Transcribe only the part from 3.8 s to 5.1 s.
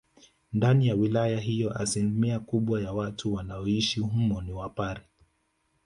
humo ni wapare